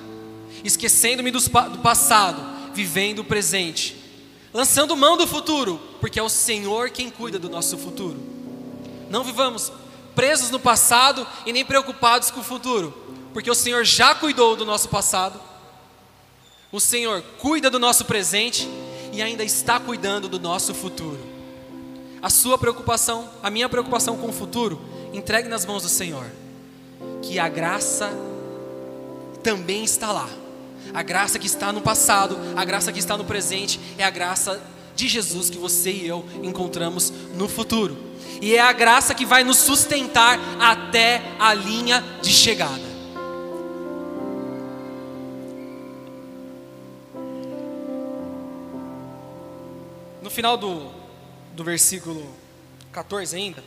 [0.63, 1.39] Esquecendo-me do
[1.83, 3.95] passado, vivendo o presente,
[4.53, 8.19] lançando mão do futuro, porque é o Senhor quem cuida do nosso futuro.
[9.09, 9.71] Não vivamos
[10.13, 12.93] presos no passado e nem preocupados com o futuro,
[13.33, 15.39] porque o Senhor já cuidou do nosso passado,
[16.71, 18.67] o Senhor cuida do nosso presente
[19.11, 21.19] e ainda está cuidando do nosso futuro.
[22.21, 24.79] A sua preocupação, a minha preocupação com o futuro,
[25.11, 26.25] entregue nas mãos do Senhor,
[27.21, 28.11] que a graça
[29.43, 30.29] também está lá.
[30.93, 34.61] A graça que está no passado, a graça que está no presente, é a graça
[34.95, 37.97] de Jesus que você e eu encontramos no futuro.
[38.39, 42.93] E é a graça que vai nos sustentar até a linha de chegada.
[50.21, 50.91] No final do,
[51.53, 52.23] do versículo
[52.91, 53.63] 14 ainda,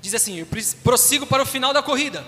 [0.00, 0.48] diz assim: Eu
[0.82, 2.26] prossigo para o final da corrida,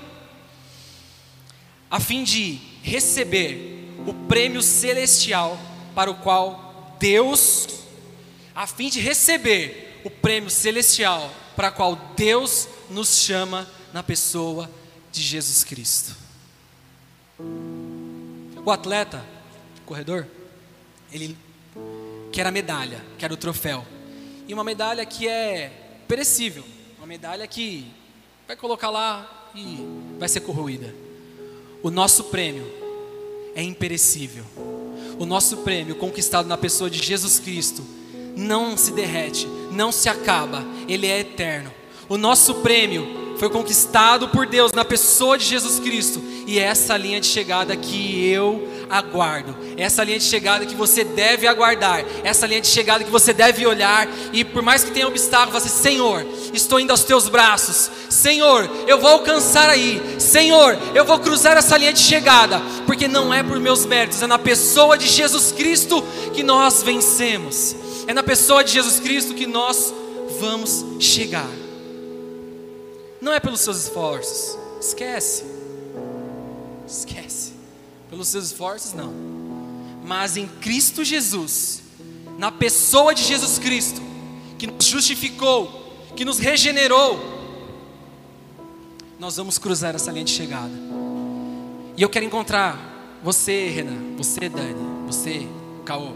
[1.91, 3.78] a fim de receber
[4.09, 5.59] o prêmio celestial
[5.95, 7.69] para o qual Deus,
[8.55, 14.71] a fim de receber o prêmio celestial para o qual Deus nos chama na pessoa
[15.13, 16.17] de Jesus Cristo.
[18.65, 19.23] O atleta,
[19.83, 20.27] o corredor,
[21.13, 21.37] ele
[22.33, 23.85] quer a medalha, quer o troféu.
[24.47, 25.71] E uma medalha que é
[26.09, 26.65] perecível,
[26.97, 27.93] uma medalha que
[28.47, 29.79] vai colocar lá e
[30.19, 30.95] vai ser corroída.
[31.83, 32.88] O nosso prêmio
[33.55, 34.45] é imperecível.
[35.19, 37.85] O nosso prêmio conquistado na pessoa de Jesus Cristo
[38.37, 41.73] não se derrete, não se acaba, ele é eterno.
[42.09, 46.97] O nosso prêmio foi conquistado por Deus na pessoa de Jesus Cristo, e é essa
[46.97, 52.47] linha de chegada que eu aguardo, essa linha de chegada que você deve aguardar, essa
[52.47, 56.27] linha de chegada que você deve olhar, e por mais que tenha obstáculos, você, Senhor,
[56.53, 61.77] estou indo aos teus braços, Senhor, eu vou alcançar aí, Senhor, eu vou cruzar essa
[61.77, 66.03] linha de chegada, porque não é por meus méritos, é na pessoa de Jesus Cristo
[66.35, 69.93] que nós vencemos, é na pessoa de Jesus Cristo que nós
[70.41, 71.49] vamos chegar.
[73.21, 75.45] Não é pelos seus esforços, esquece,
[76.87, 77.48] esquece,
[78.09, 79.13] pelos seus esforços não,
[80.05, 81.83] mas em Cristo Jesus,
[82.39, 84.01] na pessoa de Jesus Cristo,
[84.59, 87.19] que nos justificou, que nos regenerou,
[89.19, 90.73] nós vamos cruzar essa linha de chegada.
[91.97, 95.47] E eu quero encontrar você, Renan, você, Dani, você,
[95.85, 96.13] Caô,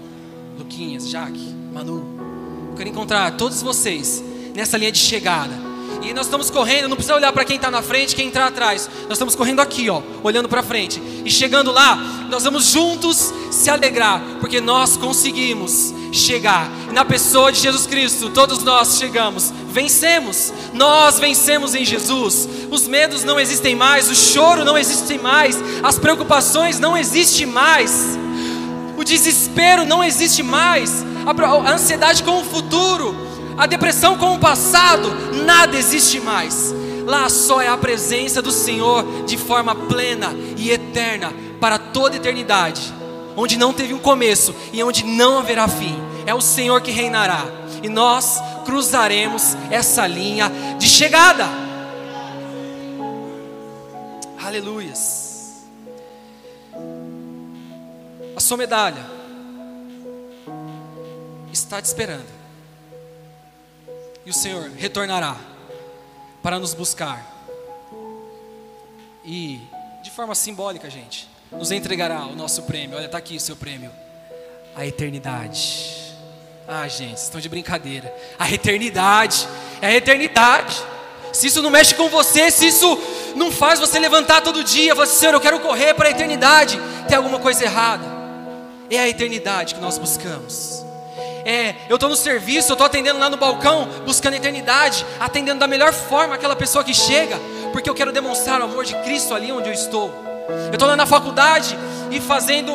[0.58, 2.68] Luquinhas, Jaque, Manu.
[2.70, 4.22] Eu quero encontrar todos vocês
[4.54, 5.71] nessa linha de chegada
[6.02, 8.88] e nós estamos correndo, não precisa olhar para quem está na frente, quem está atrás.
[9.02, 11.00] Nós estamos correndo aqui, ó, olhando para frente.
[11.24, 11.96] E chegando lá,
[12.28, 16.70] nós vamos juntos se alegrar, porque nós conseguimos chegar.
[16.90, 20.52] E na pessoa de Jesus Cristo, todos nós chegamos, vencemos.
[20.72, 22.48] Nós vencemos em Jesus.
[22.70, 28.18] Os medos não existem mais, o choro não existe mais, as preocupações não existem mais.
[28.96, 35.10] O desespero não existe mais, a ansiedade com o futuro a depressão com o passado,
[35.44, 36.74] nada existe mais.
[37.04, 42.92] Lá só é a presença do Senhor de forma plena e eterna para toda eternidade,
[43.36, 45.96] onde não teve um começo e onde não haverá fim.
[46.26, 47.44] É o Senhor que reinará
[47.82, 51.46] e nós cruzaremos essa linha de chegada.
[54.44, 55.66] Aleluias.
[58.36, 59.04] A sua medalha
[61.52, 62.41] está te esperando
[64.24, 65.36] e o Senhor retornará
[66.42, 67.30] para nos buscar.
[69.24, 69.60] E,
[70.02, 72.96] de forma simbólica, gente, nos entregará o nosso prêmio.
[72.96, 73.90] Olha, está aqui o seu prêmio.
[74.74, 76.14] A eternidade.
[76.66, 78.12] Ah, gente, estão de brincadeira.
[78.38, 79.46] A eternidade.
[79.80, 80.82] É a eternidade.
[81.32, 82.98] Se isso não mexe com você, se isso
[83.36, 87.16] não faz você levantar todo dia, você, Senhor, eu quero correr para a eternidade, tem
[87.16, 88.04] alguma coisa errada.
[88.90, 90.84] É a eternidade que nós buscamos
[91.44, 95.60] é, eu estou no serviço, eu estou atendendo lá no balcão, buscando a eternidade, atendendo
[95.60, 97.38] da melhor forma aquela pessoa que chega,
[97.72, 100.12] porque eu quero demonstrar o amor de Cristo ali onde eu estou.
[100.66, 101.76] Eu estou lá na faculdade
[102.10, 102.72] e fazendo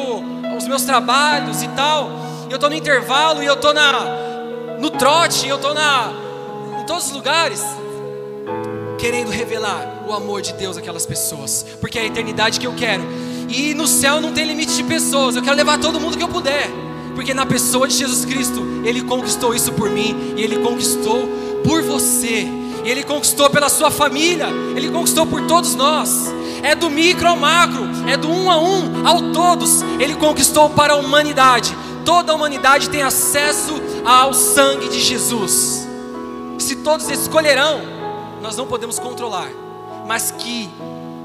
[0.57, 2.09] os meus trabalhos e tal,
[2.49, 3.73] eu estou no intervalo e eu estou
[4.79, 7.63] no trote, eu estou em todos os lugares,
[8.97, 13.03] querendo revelar o amor de Deus àquelas pessoas, porque é a eternidade que eu quero.
[13.49, 16.27] E no céu não tem limite de pessoas, eu quero levar todo mundo que eu
[16.27, 16.86] puder
[17.17, 21.27] porque na pessoa de Jesus Cristo, Ele conquistou isso por mim, e Ele conquistou
[21.63, 22.47] por você,
[22.85, 26.31] e Ele conquistou pela sua família, Ele conquistou por todos nós.
[26.61, 30.93] É do micro ao macro, é do um a um ao todos, Ele conquistou para
[30.93, 31.75] a humanidade.
[32.05, 33.73] Toda a humanidade tem acesso
[34.05, 35.87] ao sangue de Jesus.
[36.59, 37.81] Se todos escolherão,
[38.43, 39.49] nós não podemos controlar,
[40.05, 40.69] mas que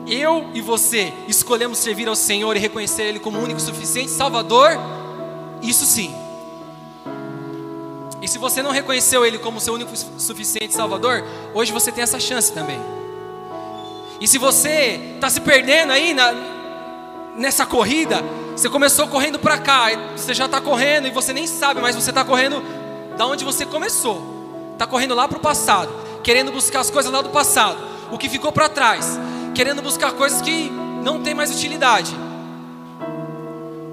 [0.06, 5.01] eu e você escolhemos servir ao Senhor e reconhecer Ele como único, suficiente Salvador
[5.62, 6.14] isso sim.
[8.26, 12.52] se você não reconheceu Ele como seu único suficiente Salvador, hoje você tem essa chance
[12.52, 12.80] também.
[14.20, 16.32] E se você está se perdendo aí na,
[17.36, 18.22] nessa corrida,
[18.56, 22.10] você começou correndo para cá, você já está correndo e você nem sabe, mas você
[22.10, 22.62] está correndo
[23.16, 24.70] da onde você começou.
[24.72, 27.78] Está correndo lá para o passado, querendo buscar as coisas lá do passado,
[28.10, 29.18] o que ficou para trás,
[29.54, 30.70] querendo buscar coisas que
[31.02, 32.14] não tem mais utilidade.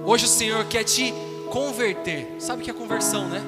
[0.06, 1.14] Hoje o Senhor quer te
[1.50, 2.36] converter.
[2.40, 3.42] Sabe o que é conversão, né?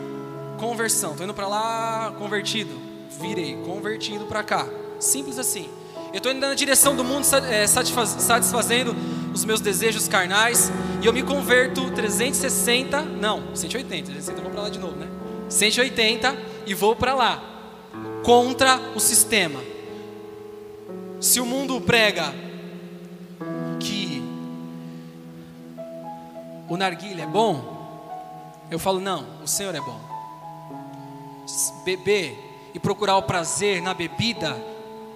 [0.60, 1.12] Conversão.
[1.12, 2.80] Estou indo para lá, convertido.
[3.20, 4.68] Virei, convertido para cá.
[5.00, 5.70] Simples assim.
[6.14, 8.96] Eu estou indo na direção do mundo, é, satisfazendo
[9.34, 10.72] os meus desejos carnais.
[11.02, 14.12] E eu me converto 360, não, 180.
[14.12, 15.08] 360 eu vou para lá de novo, né?
[15.50, 16.36] 180
[16.66, 17.42] e vou para lá.
[18.24, 19.60] Contra o sistema.
[21.20, 22.34] Se o mundo prega
[23.80, 24.22] que
[26.68, 27.71] o narguilha é bom,
[28.72, 30.00] eu falo, não, o Senhor é bom.
[31.84, 34.56] Beber e procurar o prazer na bebida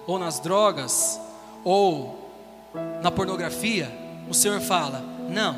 [0.06, 1.18] ou nas drogas,
[1.64, 2.30] ou
[3.02, 3.90] na pornografia,
[4.28, 5.56] o Senhor fala: não,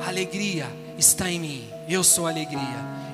[0.00, 0.66] a alegria
[0.96, 2.60] está em mim, eu sou a alegria,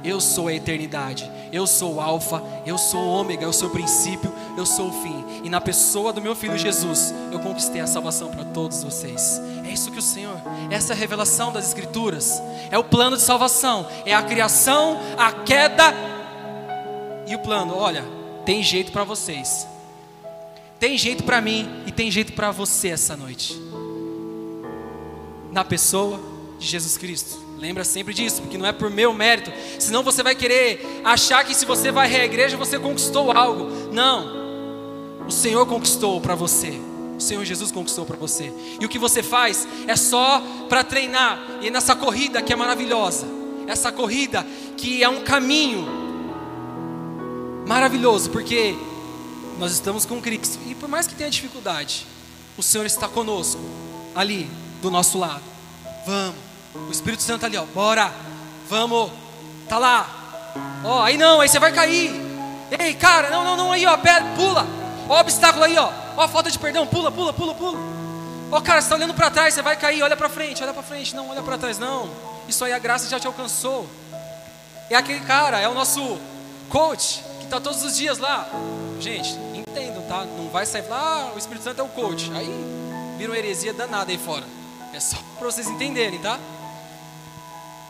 [0.05, 3.73] eu sou a eternidade, eu sou o Alfa, eu sou o Ômega, eu sou o
[3.73, 7.87] princípio, eu sou o fim, e na pessoa do meu filho Jesus, eu conquistei a
[7.87, 9.41] salvação para todos vocês.
[9.67, 13.23] É isso que o Senhor, essa é a revelação das Escrituras, é o plano de
[13.23, 15.93] salvação, é a criação, a queda
[17.27, 17.77] e o plano.
[17.77, 18.05] Olha,
[18.45, 19.67] tem jeito para vocês.
[20.79, 23.61] Tem jeito para mim e tem jeito para você essa noite.
[25.51, 26.21] Na pessoa
[26.59, 27.45] de Jesus Cristo.
[27.59, 29.51] Lembra sempre disso, porque não é por meu mérito.
[29.81, 33.93] Senão você vai querer achar que se você vai à igreja você conquistou algo.
[33.93, 35.27] Não.
[35.27, 36.79] O Senhor conquistou para você.
[37.17, 38.53] O Senhor Jesus conquistou para você.
[38.81, 41.39] E o que você faz é só para treinar.
[41.63, 43.27] E nessa corrida que é maravilhosa.
[43.67, 45.87] Essa corrida que é um caminho
[47.67, 48.77] maravilhoso, porque
[49.59, 50.59] nós estamos com Cristo.
[50.67, 52.07] E por mais que tenha dificuldade,
[52.57, 53.61] o Senhor está conosco,
[54.15, 54.49] ali,
[54.81, 55.43] do nosso lado.
[56.07, 56.37] Vamos.
[56.89, 57.65] O Espírito Santo ali, ó.
[57.65, 58.13] Bora.
[58.69, 59.11] Vamos.
[59.69, 60.53] Tá lá.
[60.85, 62.13] Ó, aí não, aí você vai cair.
[62.79, 63.97] Ei, cara, não, não, não, aí, ó,
[64.37, 64.67] pula.
[65.09, 66.06] Ó, obstáculo aí, ó.
[66.17, 67.79] Ó, falta de perdão, pula, pula, pula, pula.
[68.51, 70.83] Ó, cara, você está olhando para trás, você vai cair, olha para frente, olha para
[70.83, 71.15] frente.
[71.15, 72.09] Não, olha para trás, não.
[72.49, 73.87] Isso aí a graça já te alcançou.
[74.89, 76.19] É aquele cara, é o nosso
[76.69, 78.49] coach que está todos os dias lá.
[79.01, 80.25] Gente, entendam, tá?
[80.25, 82.31] Não vai sair falar, ah, o Espírito Santo é o coach.
[82.35, 82.49] Aí
[83.19, 84.45] vira uma heresia danada aí fora.
[84.93, 86.39] É só para vocês entenderem, tá?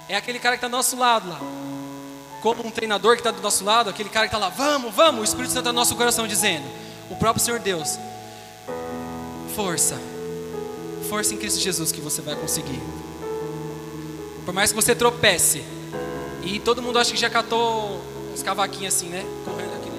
[0.09, 1.39] É aquele cara que está do nosso lado lá.
[2.41, 5.21] Como um treinador que está do nosso lado, aquele cara que está lá, vamos, vamos,
[5.21, 6.65] o Espírito Santo está no nosso coração dizendo.
[7.11, 7.99] O próprio Senhor Deus.
[9.57, 9.99] Força.
[11.09, 12.79] Força em Cristo Jesus que você vai conseguir.
[14.45, 15.65] Por mais que você tropece.
[16.45, 17.99] E todo mundo acha que já catou
[18.35, 19.25] uns cavaquinhos assim, né?
[19.47, 19.97] Correndo aquele.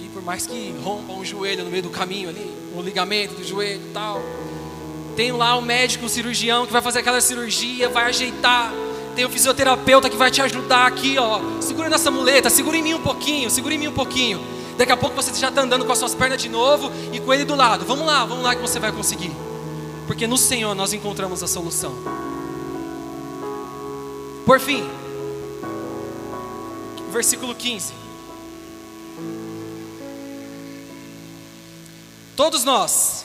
[0.00, 3.44] E por mais que rompa um joelho no meio do caminho ali, o ligamento do
[3.44, 4.22] joelho e tal.
[5.14, 8.72] Tem lá o médico, o cirurgião que vai fazer aquela cirurgia, vai ajeitar.
[9.14, 11.60] Tem o fisioterapeuta que vai te ajudar aqui, ó.
[11.60, 14.53] Segura nessa muleta, segura em mim um pouquinho, segura em mim um pouquinho.
[14.76, 17.32] Daqui a pouco você já está andando com as suas pernas de novo e com
[17.32, 17.84] ele do lado.
[17.84, 19.32] Vamos lá, vamos lá que você vai conseguir.
[20.06, 21.94] Porque no Senhor nós encontramos a solução.
[24.44, 24.88] Por fim,
[27.10, 27.94] versículo 15.
[32.36, 33.24] Todos nós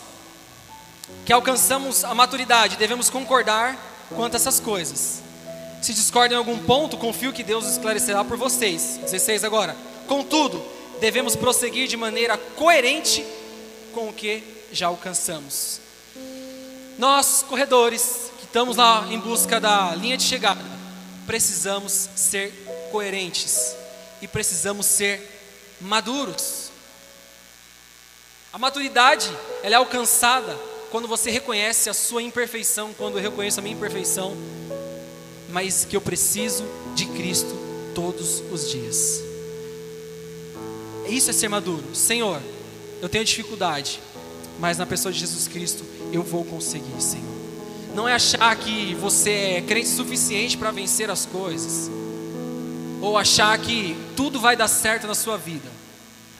[1.26, 3.76] que alcançamos a maturidade devemos concordar
[4.16, 5.22] quanto a essas coisas.
[5.82, 9.00] Se discordam em algum ponto, confio que Deus esclarecerá por vocês.
[9.04, 9.76] 16 agora.
[10.08, 10.64] Contudo,
[11.00, 13.26] devemos prosseguir de maneira coerente
[13.94, 15.80] com o que já alcançamos.
[16.98, 20.62] Nós, corredores, que estamos lá em busca da linha de chegada,
[21.26, 22.52] precisamos ser
[22.92, 23.76] coerentes
[24.22, 25.22] e precisamos ser
[25.80, 26.70] maduros.
[28.52, 29.32] A maturidade,
[29.64, 30.58] ela é alcançada
[30.92, 34.36] quando você reconhece a sua imperfeição, quando eu reconheço a minha imperfeição,
[35.50, 37.56] mas que eu preciso de Cristo
[37.94, 39.29] todos os dias.
[41.10, 41.96] Isso é ser maduro.
[41.96, 42.42] Senhor,
[43.02, 44.00] eu tenho dificuldade,
[44.60, 47.40] mas na pessoa de Jesus Cristo eu vou conseguir, Senhor.
[47.96, 51.90] Não é achar que você é crente suficiente para vencer as coisas
[53.02, 55.70] ou achar que tudo vai dar certo na sua vida.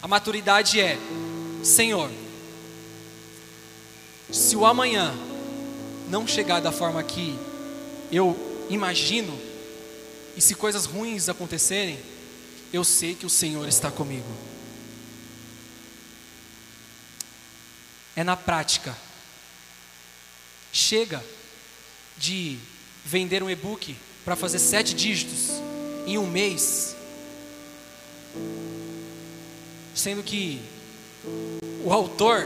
[0.02, 0.98] A maturidade é:
[1.64, 2.10] Senhor,
[4.32, 5.14] se o amanhã
[6.10, 7.38] não chegar da forma que
[8.12, 8.38] eu
[8.70, 9.38] imagino,
[10.36, 11.98] e se coisas ruins acontecerem,
[12.72, 14.49] eu sei que o Senhor está comigo.
[18.20, 18.94] É na prática.
[20.74, 21.24] Chega
[22.18, 22.60] de
[23.06, 23.96] vender um e-book
[24.26, 25.52] para fazer sete dígitos
[26.06, 26.98] em um mês,
[29.96, 30.62] sendo que
[31.82, 32.46] o autor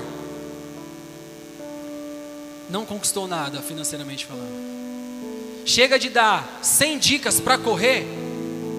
[2.69, 5.65] não conquistou nada financeiramente falando.
[5.65, 8.05] Chega de dar 100 dicas para correr,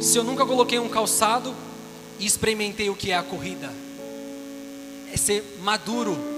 [0.01, 1.57] se eu nunca coloquei um calçado
[2.21, 3.73] e experimentei o que é a corrida.
[5.13, 6.34] É ser maduro,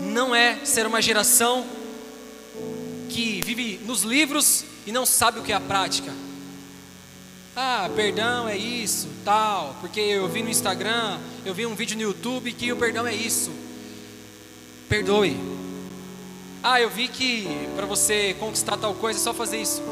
[0.00, 1.66] não é ser uma geração
[3.08, 6.12] que vive nos livros e não sabe o que é a prática.
[7.54, 12.02] Ah, perdão é isso, tal, porque eu vi no Instagram, eu vi um vídeo no
[12.02, 13.50] YouTube que o perdão é isso.
[14.88, 15.36] Perdoe.
[16.62, 19.82] Ah, eu vi que para você conquistar tal coisa é só fazer isso.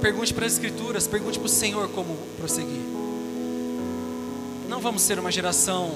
[0.00, 2.80] Pergunte para as Escrituras, pergunte para o Senhor como prosseguir.
[4.68, 5.90] Não vamos ser uma geração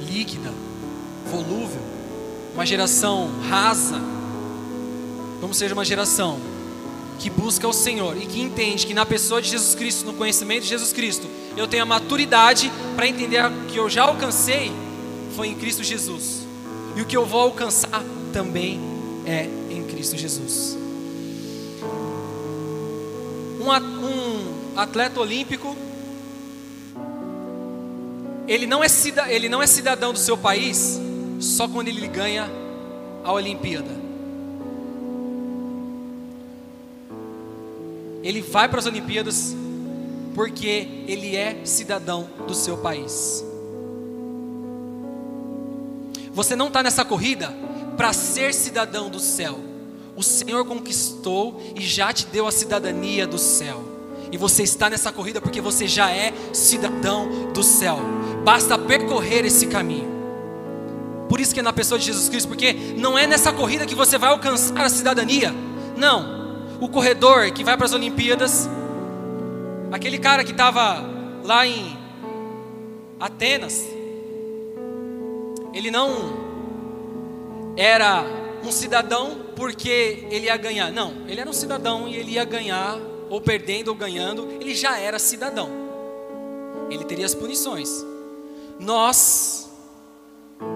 [0.00, 0.52] líquida,
[1.32, 1.80] volúvel,
[2.54, 3.98] uma geração rasa.
[5.40, 6.38] Vamos ser uma geração
[7.18, 10.64] que busca o Senhor e que entende que na pessoa de Jesus Cristo, no conhecimento
[10.64, 11.26] de Jesus Cristo,
[11.56, 14.70] eu tenho a maturidade para entender que eu já alcancei
[15.34, 16.42] foi em Cristo Jesus.
[16.94, 18.78] E o que eu vou alcançar também
[19.24, 20.76] é em Cristo Jesus.
[23.60, 25.74] Um, atleta olímpico,
[28.46, 28.88] ele não, é
[29.28, 31.00] ele não é cidadão do seu país
[31.42, 32.48] só quando ele ganha
[33.24, 33.90] a Olimpíada.
[38.22, 39.54] Ele vai para as Olimpíadas
[40.34, 43.44] porque ele é cidadão do seu país.
[46.32, 47.52] Você não está nessa corrida
[47.96, 49.58] para ser cidadão do céu.
[50.14, 53.82] O Senhor conquistou e já te deu a cidadania do céu.
[54.30, 57.98] E você está nessa corrida porque você já é cidadão do céu.
[58.44, 60.11] Basta percorrer esse caminho.
[61.32, 63.94] Por isso que é na pessoa de Jesus Cristo, porque não é nessa corrida que
[63.94, 65.50] você vai alcançar a cidadania.
[65.96, 68.68] Não o corredor que vai para as Olimpíadas,
[69.90, 71.02] aquele cara que estava
[71.42, 71.96] lá em
[73.18, 73.82] Atenas,
[75.72, 78.26] ele não era
[78.62, 80.92] um cidadão porque ele ia ganhar.
[80.92, 82.98] Não, ele era um cidadão e ele ia ganhar,
[83.30, 85.70] ou perdendo ou ganhando, ele já era cidadão.
[86.90, 87.88] Ele teria as punições.
[88.78, 89.61] Nós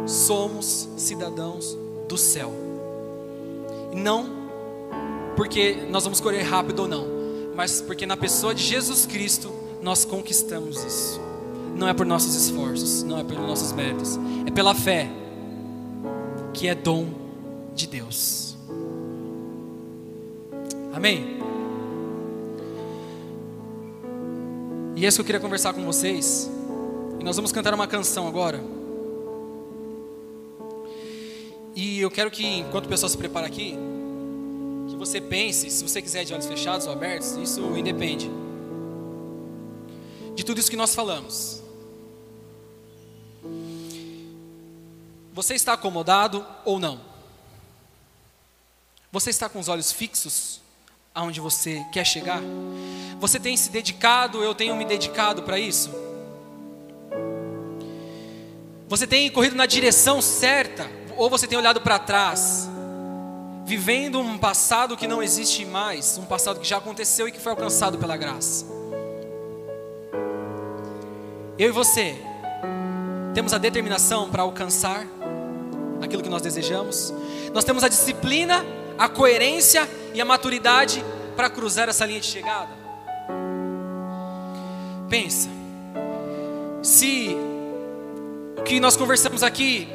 [0.07, 1.77] somos cidadãos
[2.09, 2.53] do céu.
[3.95, 4.47] Não
[5.37, 7.07] porque nós vamos correr rápido ou não,
[7.55, 11.21] mas porque na pessoa de Jesus Cristo nós conquistamos isso.
[11.77, 15.11] Não é por nossos esforços, não é pelos nossos méritos, é pela fé,
[16.55, 17.09] que é dom
[17.75, 18.57] de Deus.
[20.95, 21.37] Amém?
[24.97, 26.51] E é isso que eu queria conversar com vocês.
[27.21, 28.76] E nós vamos cantar uma canção agora.
[31.77, 33.77] E eu quero que, enquanto o pessoal se prepara aqui,
[34.89, 38.31] que você pense, se você quiser de olhos fechados ou abertos, isso independe
[40.35, 41.63] de tudo isso que nós falamos.
[45.35, 46.99] Você está acomodado ou não?
[49.13, 50.63] Você está com os olhos fixos
[51.15, 52.41] aonde você quer chegar?
[53.21, 55.91] Você tem se dedicado, eu tenho me dedicado para isso?
[58.89, 62.69] Você tem corrido na direção certa ou você tem olhado para trás?
[63.67, 67.51] vivendo um passado que não existe mais, um passado que já aconteceu e que foi
[67.51, 68.65] alcançado pela graça.
[71.59, 72.17] Eu e você
[73.35, 75.05] temos a determinação para alcançar
[76.01, 77.13] aquilo que nós desejamos,
[77.53, 78.65] nós temos a disciplina,
[78.97, 81.05] a coerência e a maturidade
[81.35, 82.71] para cruzar essa linha de chegada.
[85.11, 85.49] Pensa,
[86.85, 87.37] se
[88.57, 89.89] o que nós conversamos aqui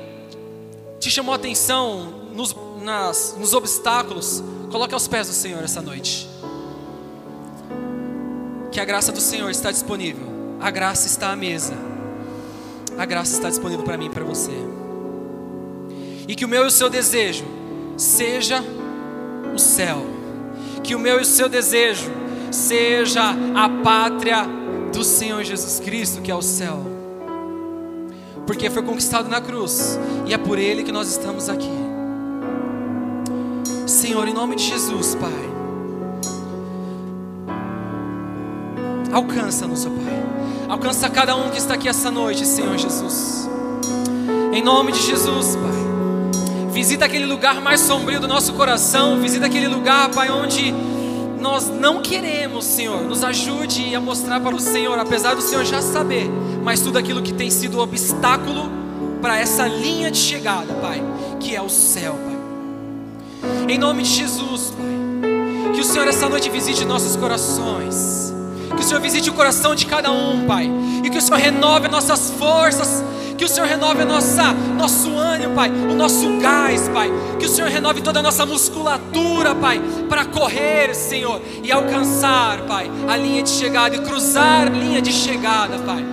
[1.01, 6.29] te chamou a atenção nos nas, nos obstáculos, coloque aos pés do Senhor essa noite.
[8.71, 10.27] Que a graça do Senhor está disponível.
[10.59, 11.73] A graça está à mesa.
[12.97, 14.51] A graça está disponível para mim e para você.
[16.27, 17.45] E que o meu e o seu desejo
[17.97, 18.63] seja
[19.53, 20.05] o céu.
[20.83, 22.11] Que o meu e o seu desejo
[22.51, 24.45] seja a pátria
[24.93, 27.00] do Senhor Jesus Cristo, que é o céu.
[28.45, 31.71] Porque foi conquistado na cruz e é por ele que nós estamos aqui.
[33.85, 35.51] Senhor, em nome de Jesus, Pai.
[39.11, 40.23] Alcança-nos, Pai.
[40.69, 43.49] Alcança cada um que está aqui essa noite, Senhor Jesus.
[44.53, 46.71] Em nome de Jesus, Pai.
[46.71, 49.19] Visita aquele lugar mais sombrio do nosso coração.
[49.19, 50.73] Visita aquele lugar, Pai, onde
[51.41, 53.01] nós não queremos, Senhor.
[53.01, 56.29] Nos ajude a mostrar para o Senhor, apesar do Senhor já saber,
[56.63, 58.69] mas tudo aquilo que tem sido obstáculo
[59.21, 61.03] para essa linha de chegada, Pai,
[61.39, 62.31] que é o céu, Pai.
[63.67, 68.31] Em nome de Jesus, Pai, que o Senhor essa noite visite nossos corações,
[68.75, 70.69] que o Senhor visite o coração de cada um, Pai,
[71.03, 73.03] e que o Senhor renove nossas forças
[73.41, 77.11] que o Senhor renove nossa, nosso ânimo, Pai, o nosso gás, Pai.
[77.39, 82.91] Que o Senhor renove toda a nossa musculatura, Pai, para correr, Senhor, e alcançar, Pai,
[83.09, 86.05] a linha de chegada e cruzar a linha de chegada, Pai.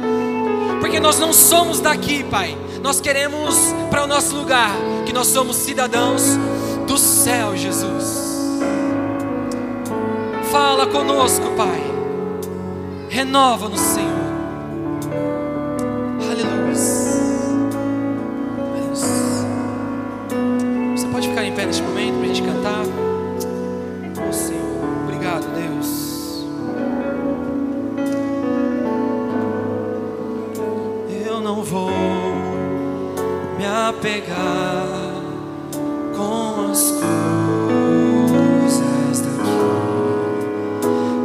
[0.81, 2.57] Porque nós não somos daqui, Pai.
[2.83, 4.71] Nós queremos para o nosso lugar,
[5.05, 6.23] que nós somos cidadãos
[6.87, 8.57] do céu, Jesus.
[10.51, 11.85] Fala conosco, Pai.
[13.11, 14.28] Renova-nos, Senhor.
[21.39, 22.85] ficar em pé neste momento para a gente cantar?
[24.29, 24.61] Oh Senhor,
[25.05, 26.45] obrigado, Deus.
[31.25, 31.91] Eu não vou
[33.57, 34.87] me apegar
[36.17, 36.91] com as
[38.71, 39.59] coisas daqui,